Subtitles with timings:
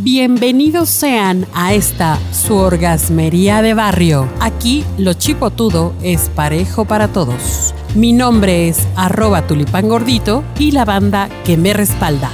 [0.00, 4.28] Bienvenidos sean a esta su orgasmería de barrio.
[4.38, 7.74] Aquí lo chipotudo es parejo para todos.
[7.96, 12.30] Mi nombre es arroba tulipán gordito y la banda que me respalda.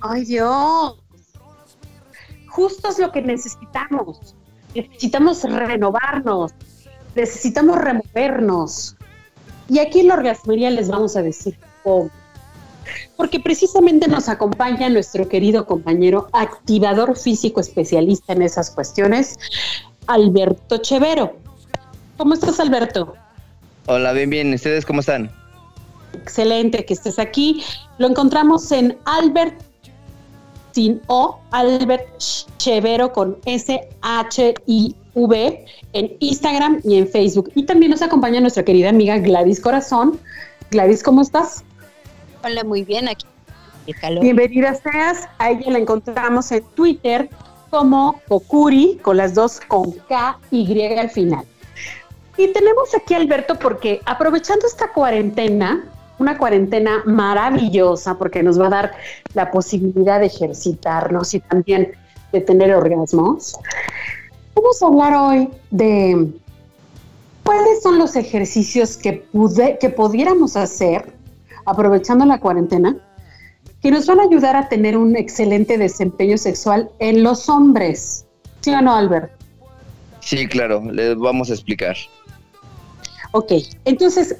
[0.00, 0.96] Ay Dios,
[2.48, 4.36] justo es lo que necesitamos.
[4.74, 6.52] Necesitamos renovarnos,
[7.14, 8.96] necesitamos removernos.
[9.68, 12.10] Y aquí en la orgasmería les vamos a decir cómo.
[13.16, 19.38] Porque precisamente nos acompaña nuestro querido compañero activador físico especialista en esas cuestiones,
[20.06, 21.36] Alberto Chevero.
[22.16, 23.14] ¿Cómo estás, Alberto?
[23.86, 24.54] Hola, bien, bien.
[24.54, 25.30] ¿Ustedes cómo están?
[26.14, 27.62] Excelente que estés aquí.
[27.98, 29.60] Lo encontramos en Albert
[30.72, 32.06] sin O, Albert
[32.58, 33.38] Chevero con
[35.16, 37.50] S-H-I-V en Instagram y en Facebook.
[37.54, 40.18] Y también nos acompaña nuestra querida amiga Gladys Corazón.
[40.70, 41.64] Gladys, ¿cómo estás?
[42.44, 43.26] Hola, muy bien, aquí.
[44.20, 45.28] Bienvenida seas.
[45.38, 47.30] A ella la encontramos en Twitter
[47.70, 51.44] como Kokuri, con las dos con K, Y al final.
[52.36, 55.88] Y tenemos aquí a Alberto porque aprovechando esta cuarentena,
[56.18, 58.92] una cuarentena maravillosa porque nos va a dar
[59.34, 61.92] la posibilidad de ejercitarnos y también
[62.32, 63.56] de tener orgasmos.
[64.56, 66.32] Vamos a hablar hoy de
[67.44, 71.12] cuáles son los ejercicios que, pude, que pudiéramos hacer
[71.66, 72.96] aprovechando la cuarentena
[73.82, 78.24] que nos van a ayudar a tener un excelente desempeño sexual en los hombres.
[78.62, 79.30] ¿Sí o no, Albert?
[80.20, 81.94] Sí, claro, les vamos a explicar.
[83.32, 83.52] Ok,
[83.84, 84.36] entonces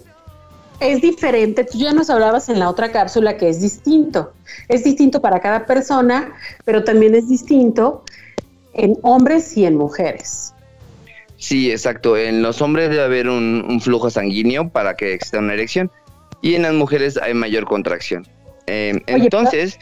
[0.81, 1.63] es diferente.
[1.65, 4.33] Tú ya nos hablabas en la otra cápsula que es distinto.
[4.69, 6.33] Es distinto para cada persona,
[6.65, 8.03] pero también es distinto
[8.77, 10.55] en hombres y en mujeres.
[11.39, 12.17] Sí, exacto.
[12.17, 15.91] En los hombres debe haber un, flujo sanguíneo para que exista una erección
[16.41, 18.27] y en las mujeres hay mayor contracción.
[18.67, 19.79] Eh, entonces...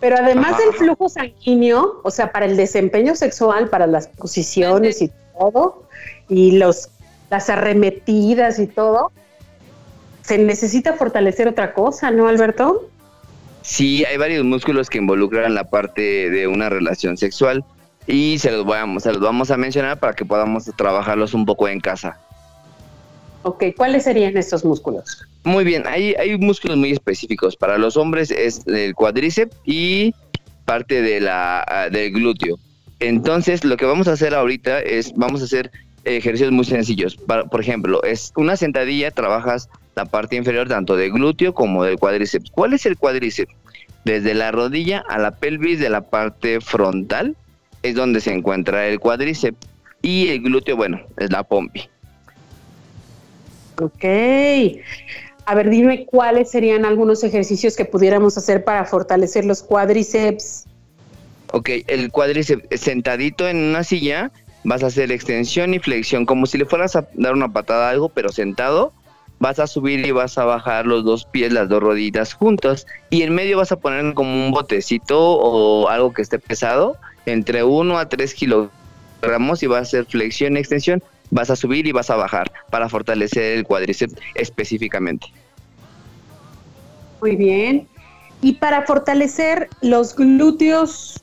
[0.00, 5.12] Pero, además del flujo sanguíneo, o sea, para el desempeño sexual, para las posiciones y
[5.38, 5.84] todo,
[6.28, 6.88] y los,
[7.30, 9.12] las arremetidas y todo,
[10.22, 12.88] se necesita fortalecer otra cosa, ¿no, Alberto?
[13.62, 17.64] Sí, hay varios músculos que involucran la parte de una relación sexual
[18.06, 21.68] y se los, vamos, se los vamos a mencionar para que podamos trabajarlos un poco
[21.68, 22.18] en casa.
[23.44, 25.24] Ok, ¿cuáles serían estos músculos?
[25.44, 27.56] Muy bien, hay, hay músculos muy específicos.
[27.56, 30.14] Para los hombres es el cuádriceps y
[30.64, 32.58] parte de la, del glúteo.
[33.00, 35.72] Entonces, lo que vamos a hacer ahorita es, vamos a hacer
[36.04, 37.16] ejercicios muy sencillos.
[37.16, 42.50] por ejemplo, es una sentadilla, trabajas la parte inferior tanto del glúteo como del cuádriceps.
[42.50, 43.54] ¿Cuál es el cuádriceps?
[44.04, 47.36] Desde la rodilla a la pelvis de la parte frontal
[47.82, 49.58] es donde se encuentra el cuádriceps
[50.02, 51.88] y el glúteo, bueno, es la pompi.
[53.80, 54.04] Ok.
[55.44, 60.66] A ver, dime cuáles serían algunos ejercicios que pudiéramos hacer para fortalecer los cuádriceps.
[61.52, 64.30] Ok, el cuádriceps sentadito en una silla,
[64.64, 67.90] vas a hacer extensión y flexión, como si le fueras a dar una patada a
[67.90, 68.92] algo, pero sentado,
[69.42, 73.22] vas a subir y vas a bajar los dos pies, las dos rodillas juntas y
[73.22, 77.98] en medio vas a poner como un botecito o algo que esté pesado entre 1
[77.98, 82.08] a 3 kilogramos y vas a hacer flexión y extensión, vas a subir y vas
[82.08, 85.26] a bajar para fortalecer el cuádriceps específicamente.
[87.20, 87.88] Muy bien.
[88.42, 91.21] Y para fortalecer los glúteos,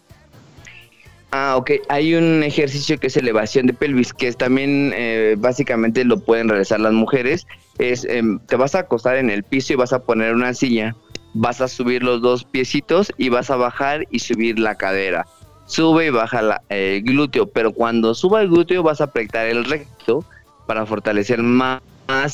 [1.32, 1.72] Ah, ok.
[1.90, 6.50] Hay un ejercicio que es elevación de pelvis, que es también eh, básicamente lo pueden
[6.50, 7.46] realizar las mujeres.
[7.78, 10.96] Es, em, te vas a acostar en el piso y vas a poner una silla.
[11.36, 15.28] Vas a subir los dos piecitos y vas a bajar y subir la cadera.
[15.68, 20.26] Sube y baja el glúteo, pero cuando suba el glúteo vas a apretar el recto
[20.66, 21.82] para fortalecer más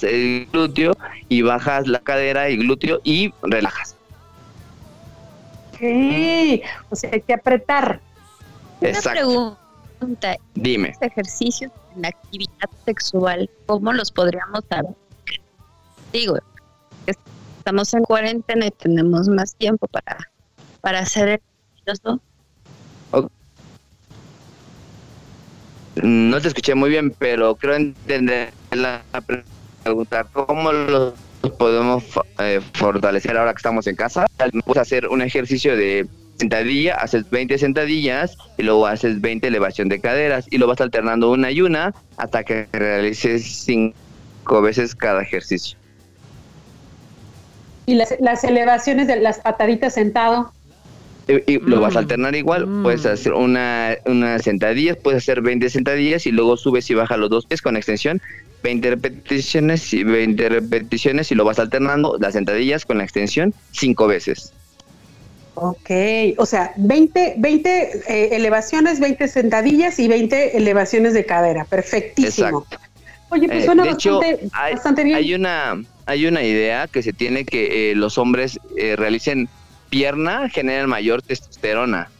[0.03, 0.93] el glúteo
[1.27, 3.97] y bajas la cadera y glúteo y relajas.
[5.73, 5.81] Ok,
[6.89, 7.99] o sea, hay que apretar.
[8.81, 10.35] Una pregunta.
[10.55, 10.89] Dime.
[10.89, 14.85] Estos ejercicios en la actividad sexual, ¿cómo los podríamos dar?
[16.11, 16.37] Digo,
[17.05, 20.17] estamos en cuarentena y tenemos más tiempo para,
[20.81, 21.41] para hacer
[21.85, 22.19] esto.
[25.95, 29.01] No te escuché muy bien, pero creo entender la
[29.81, 30.25] pregunta.
[30.25, 31.13] ¿Cómo los
[31.57, 32.03] podemos
[32.39, 34.25] eh, fortalecer ahora que estamos en casa?
[34.65, 36.07] Puedes hacer un ejercicio de
[36.37, 41.31] sentadilla, haces 20 sentadillas y luego haces 20 elevación de caderas y lo vas alternando
[41.31, 45.77] una y una hasta que realices cinco veces cada ejercicio.
[47.87, 50.51] ¿Y las, elevaciones de las pataditas sentado?
[51.27, 52.03] Y, lo vas a mm.
[52.03, 52.83] alternar igual, mm.
[52.83, 57.29] puedes hacer una, una sentadilla, puedes hacer 20 sentadillas y luego subes y bajas los
[57.29, 58.21] dos pies con extensión,
[58.63, 64.07] 20 repeticiones y 20 repeticiones y lo vas alternando las sentadillas con la extensión cinco
[64.07, 64.54] veces.
[65.55, 65.89] Ok,
[66.37, 71.63] o sea, 20, 20 eh, elevaciones, 20 sentadillas y 20 elevaciones de cadera.
[71.65, 72.65] Perfectísimo.
[72.69, 72.77] Exacto.
[73.29, 75.17] Oye, pues Eh, suena de hecho, bastante, hay, bastante bien.
[75.17, 79.49] hay una hay una idea que se tiene que eh, los hombres eh, realicen
[79.89, 82.11] pierna generan mayor testosterona.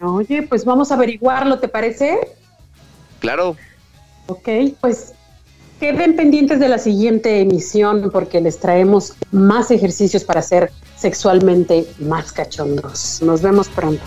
[0.00, 2.18] Oye, pues vamos a averiguarlo, ¿te parece?
[3.20, 3.56] Claro,
[4.28, 4.48] Ok,
[4.80, 5.12] pues
[5.78, 12.32] queden pendientes de la siguiente emisión porque les traemos más ejercicios para ser sexualmente más
[12.32, 13.20] cachondos.
[13.22, 14.02] Nos vemos pronto.